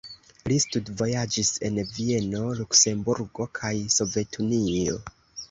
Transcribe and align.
Li 0.51 0.55
studvojaĝis 0.61 1.51
en 1.69 1.77
Vieno, 1.89 2.41
Luksemburgo 2.61 3.49
kaj 3.61 3.73
Sovetunio. 3.99 4.99